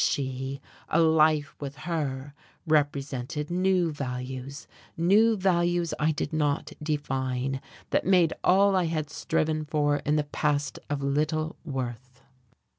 [0.03, 0.59] She
[0.89, 2.33] a life with her
[2.65, 4.65] represented new values,
[4.97, 10.23] new values I did not define, that made all I had striven for in the
[10.23, 12.19] past of little worth.